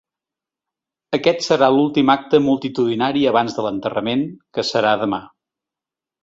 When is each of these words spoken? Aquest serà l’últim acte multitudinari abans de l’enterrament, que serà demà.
Aquest 1.17 1.43
serà 1.47 1.67
l’últim 1.75 2.09
acte 2.13 2.39
multitudinari 2.45 3.27
abans 3.33 3.59
de 3.59 3.67
l’enterrament, 3.67 4.25
que 4.59 4.65
serà 4.71 4.97
demà. 5.05 5.23